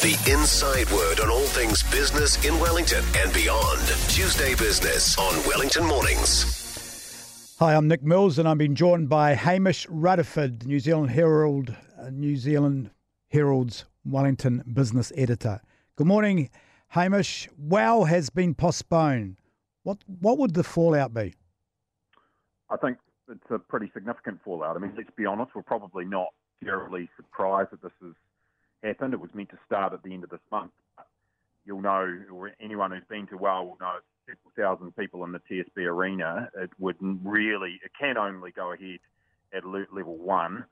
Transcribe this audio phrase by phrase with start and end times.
[0.00, 3.80] The inside word on all things business in Wellington and beyond.
[4.08, 7.54] Tuesday Business on Wellington Mornings.
[7.58, 12.08] Hi, I'm Nick Mills, and I'm being joined by Hamish Rutherford, New Zealand Herald, uh,
[12.08, 12.92] New Zealand
[13.28, 15.60] Herald's Wellington business editor.
[15.96, 16.48] Good morning,
[16.88, 17.50] Hamish.
[17.58, 19.36] WOW has been postponed.
[19.82, 21.34] What what would the fallout be?
[22.70, 22.96] I think
[23.28, 24.76] it's a pretty significant fallout.
[24.76, 26.28] I mean, let's be honest, we're probably not
[26.64, 28.14] terribly surprised that this has
[28.82, 29.14] happened.
[29.14, 30.72] It was meant to start at the end of this month.
[31.64, 35.40] You'll know, or anyone who's been to WOW will know, several thousand people in the
[35.50, 36.48] TSB arena.
[36.56, 39.00] It would really, it can only go ahead
[39.52, 40.64] at level one.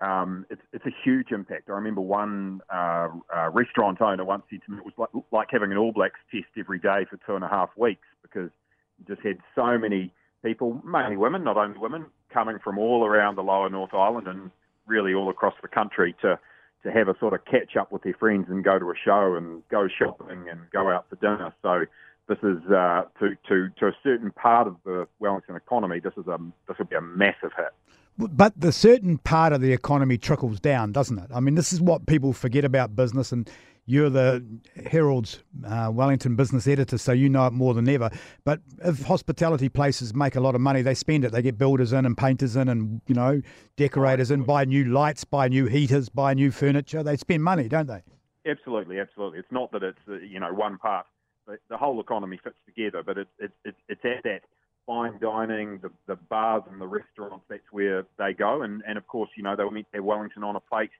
[0.00, 1.68] Um, it's, it's a huge impact.
[1.68, 5.48] I remember one uh, uh, restaurant owner once said to me it was like, like
[5.50, 8.50] having an All Blacks test every day for two and a half weeks because
[8.98, 10.12] you just had so many
[10.44, 14.50] people, mainly women, not only women, coming from all around the lower North Island and
[14.86, 16.38] really all across the country to
[16.84, 19.34] to have a sort of catch up with their friends and go to a show
[19.36, 21.52] and go shopping and go out for dinner.
[21.62, 21.84] So
[22.28, 26.00] this is uh, to to to a certain part of the Wellington economy.
[26.00, 26.38] This is a
[26.68, 27.72] this will be a massive hit.
[28.18, 31.30] But the certain part of the economy trickles down, doesn't it?
[31.34, 33.48] I mean, this is what people forget about business and
[33.84, 34.44] you're the
[34.86, 38.10] Herald's uh, Wellington business editor, so you know it more than ever.
[38.44, 41.32] But if hospitality places make a lot of money, they spend it.
[41.32, 43.42] They get builders in and painters in and, you know,
[43.76, 47.02] decorators in, buy new lights, buy new heaters, buy new furniture.
[47.02, 48.02] They spend money, don't they?
[48.46, 49.40] Absolutely, absolutely.
[49.40, 51.06] It's not that it's, uh, you know, one part.
[51.46, 54.42] The, the whole economy fits together, but it's it, it, it's at that
[54.86, 58.62] fine dining, the, the bars and the restaurants, that's where they go.
[58.62, 60.90] And, and of course, you know, they'll meet their Wellington on a plate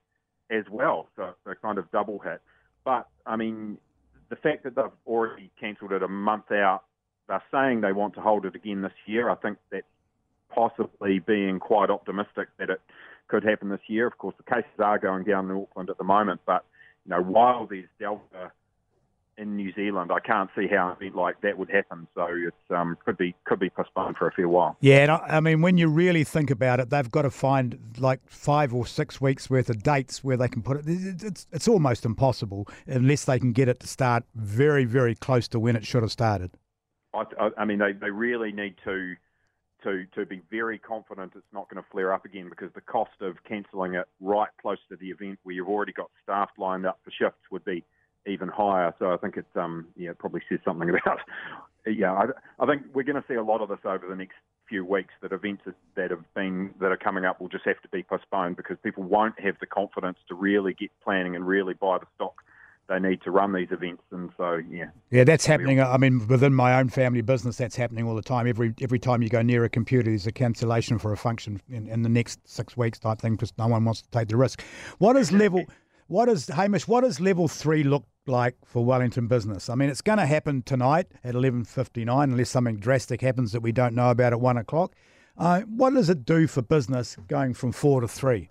[0.50, 1.08] as well.
[1.16, 2.40] So it's a kind of double hit.
[2.84, 3.78] But I mean,
[4.28, 6.82] the fact that they've already cancelled it a month out,
[7.28, 9.30] they're saying they want to hold it again this year.
[9.30, 9.84] I think that
[10.54, 12.80] possibly being quite optimistic that it
[13.28, 14.06] could happen this year.
[14.06, 16.64] Of course, the cases are going down in Auckland at the moment, but
[17.04, 18.52] you know, while there's Delta
[19.38, 20.10] in New Zealand.
[20.12, 22.06] I can't see how an event like that would happen.
[22.14, 24.76] So it's um, could be could be postponed for a fair while.
[24.80, 27.78] Yeah, and I, I, mean, when you really think about it, they've got to find
[27.98, 30.84] like five or six weeks worth of dates where they can put it.
[30.86, 35.60] It's it's almost impossible unless they can get it to start very very close to
[35.60, 36.50] when it should have started.
[37.14, 39.14] I, I mean, they, they really need to.
[39.84, 43.20] To, to be very confident it's not going to flare up again because the cost
[43.20, 47.00] of cancelling it right close to the event where you've already got staff lined up
[47.02, 47.84] for shifts would be
[48.26, 48.94] even higher.
[48.98, 51.18] So I think it um, yeah probably says something about
[51.86, 52.12] yeah.
[52.12, 52.26] I,
[52.62, 54.36] I think we're going to see a lot of this over the next
[54.68, 55.14] few weeks.
[55.22, 55.62] That events
[55.96, 59.02] that have been that are coming up will just have to be postponed because people
[59.02, 62.34] won't have the confidence to really get planning and really buy the stock
[62.88, 64.02] they need to run these events.
[64.10, 64.86] And so, yeah.
[65.10, 65.80] Yeah, that's happening.
[65.80, 68.46] I mean, within my own family business, that's happening all the time.
[68.46, 71.88] Every every time you go near a computer, there's a cancellation for a function in,
[71.88, 74.62] in the next six weeks type thing because no one wants to take the risk.
[74.98, 75.64] What is level?
[76.12, 76.86] What is Hamish?
[76.86, 79.70] What does level three look like for Wellington business?
[79.70, 83.52] I mean, it's going to happen tonight at eleven fifty nine, unless something drastic happens
[83.52, 84.94] that we don't know about at one o'clock.
[85.38, 88.50] Uh, what does it do for business going from four to three?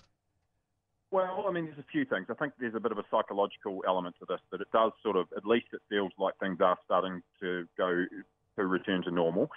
[1.11, 2.25] Well, I mean, there's a few things.
[2.31, 5.15] I think there's a bit of a psychological element to this that it does sort
[5.15, 8.05] of, at least it feels like things are starting to go
[8.57, 9.51] to return to normal.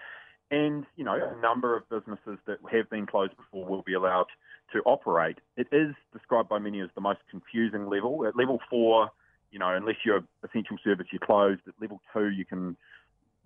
[0.51, 4.27] And, you know, a number of businesses that have been closed before will be allowed
[4.75, 5.39] to operate.
[5.57, 5.95] It is
[6.35, 8.27] described by many as the most confusing level.
[8.27, 9.11] At level four,
[9.51, 11.61] you know, unless you're essential service, you're closed.
[11.69, 12.77] At level two, you can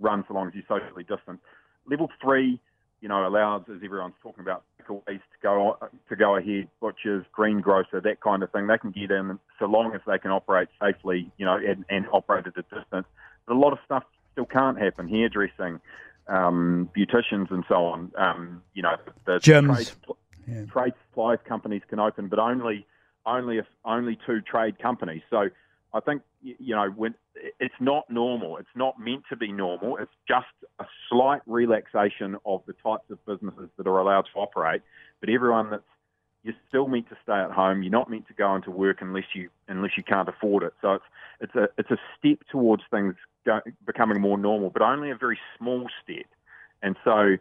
[0.01, 1.41] run so long as you're socially distant.
[1.87, 2.61] Level three,
[3.01, 5.77] you know, allows, as everyone's talking about, ways to go
[6.09, 8.67] to go ahead, butchers, greengrocer, that kind of thing.
[8.67, 12.07] They can get in so long as they can operate safely, you know, and, and
[12.11, 13.07] operate at a distance.
[13.47, 15.09] But a lot of stuff still can't happen.
[15.09, 15.81] Hairdressing,
[16.27, 18.13] um, beauticians, and so on.
[18.17, 18.97] Um, you know,
[19.27, 19.77] the gyms.
[19.77, 20.17] Trade,
[20.49, 20.65] yeah.
[20.67, 22.87] trade supplies companies can open, but only
[23.27, 25.23] only if only two trade companies.
[25.31, 25.49] So
[25.93, 27.15] I think you know when
[27.61, 28.57] it's not normal.
[28.57, 29.97] It's not meant to be normal.
[29.97, 30.47] It's just
[30.79, 34.83] a slight relaxation of the types of businesses that are allowed to operate.
[35.21, 35.83] But everyone that's
[36.45, 37.83] you're still meant to stay at home.
[37.83, 40.73] You're not meant to go into work unless you unless you can't afford it.
[40.81, 41.05] So it's
[41.41, 45.39] it's a it's a step towards things go, becoming more normal, but only a very
[45.59, 46.27] small step.
[46.83, 47.37] And so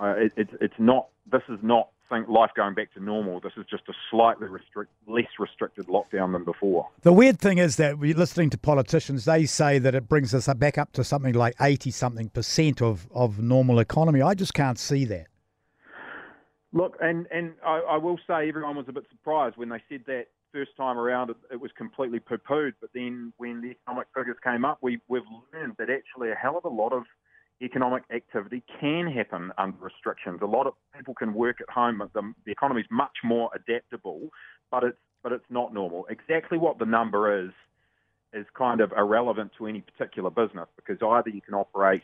[0.00, 1.08] uh, it, it's it's not.
[1.30, 3.40] This is not think life going back to normal.
[3.40, 6.88] This is just a slightly restrict, less restricted lockdown than before.
[7.02, 9.24] The weird thing is that we're listening to politicians.
[9.24, 13.06] They say that it brings us back up to something like eighty something percent of
[13.12, 14.20] of normal economy.
[14.20, 15.26] I just can't see that.
[16.72, 20.02] Look, and and I, I will say everyone was a bit surprised when they said
[20.06, 21.30] that first time around.
[21.30, 25.22] It, it was completely poo-pooed, but then when the economic figures came up, we we've
[25.52, 27.04] learned that actually a hell of a lot of
[27.60, 30.40] economic activity can happen under restrictions.
[30.42, 32.02] A lot of people can work at home.
[32.14, 34.28] The, the economy is much more adaptable,
[34.70, 36.04] but it's but it's not normal.
[36.10, 37.50] Exactly what the number is,
[38.32, 42.02] is kind of irrelevant to any particular business because either you can operate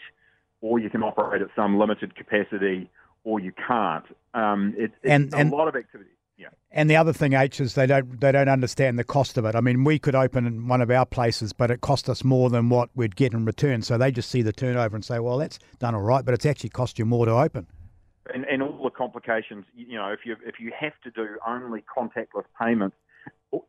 [0.61, 2.89] or you can operate at some limited capacity
[3.25, 4.05] or you can't.
[4.35, 6.11] Um, it, it's And- a and- lot of activity.
[6.39, 6.49] Yeah.
[6.71, 9.55] And the other thing, H, is they don't they don't understand the cost of it.
[9.55, 12.69] I mean, we could open one of our places, but it cost us more than
[12.69, 13.83] what we'd get in return.
[13.83, 16.47] So they just see the turnover and say, "Well, that's done all right, but it's
[16.47, 17.67] actually cost you more to open."
[18.33, 19.65] and, and all the complications.
[19.75, 22.97] You know, if you if you have to do only contactless payments,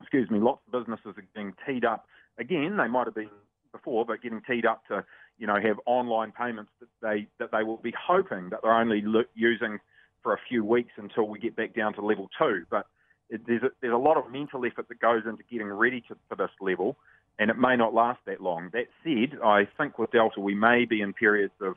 [0.00, 2.06] excuse me, lots of businesses are getting teed up.
[2.38, 3.30] Again, they might have been
[3.72, 5.04] before, but getting teed up to
[5.38, 9.02] you know have online payments that they that they will be hoping that they're only
[9.34, 9.78] using
[10.22, 12.64] for a few weeks until we get back down to level two.
[12.70, 12.86] But
[13.30, 16.16] it, there's a, there's a lot of mental effort that goes into getting ready to,
[16.28, 16.96] for this level,
[17.38, 18.70] and it may not last that long.
[18.72, 21.74] That said, I think with Delta we may be in periods of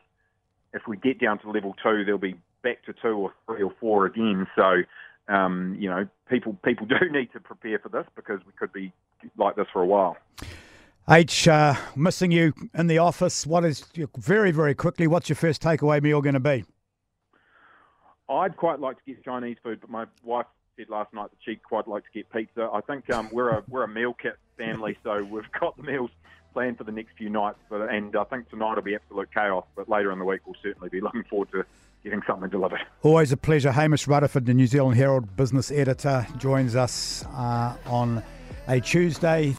[0.74, 3.74] if we get down to level two, they'll be back to two or three or
[3.80, 4.48] four again.
[4.56, 4.84] So,
[5.28, 8.94] um, you know, people people do need to prepare for this because we could be
[9.38, 10.18] like this for a while.
[11.10, 13.46] H, uh, missing you in the office.
[13.46, 13.86] What is
[14.18, 15.08] very very quickly?
[15.08, 16.66] What's your first takeaway meal going to be?
[18.32, 20.46] I'd quite like to get Chinese food, but my wife
[20.78, 22.70] said last night that she'd quite like to get pizza.
[22.74, 26.12] I think um, we're a we're a meal kit family, so we've got the meals
[26.54, 27.60] planned for the next few nights.
[27.70, 29.66] But and I think tonight will be absolute chaos.
[29.76, 31.66] But later in the week, we'll certainly be looking forward to
[32.04, 32.80] getting something delivered.
[33.04, 33.72] Always a pleasure.
[33.72, 38.24] Hamish Rutherford, the New Zealand Herald business editor, joins us uh, on
[38.68, 39.56] a Tuesday.